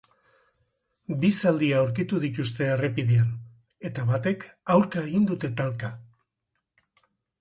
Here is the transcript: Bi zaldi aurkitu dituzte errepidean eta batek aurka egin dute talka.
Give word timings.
Bi 1.25 1.29
zaldi 1.41 1.67
aurkitu 1.81 2.21
dituzte 2.23 2.69
errepidean 2.77 3.29
eta 3.91 4.07
batek 4.11 4.47
aurka 4.77 5.05
egin 5.11 5.29
dute 5.33 5.53
talka. 5.61 5.93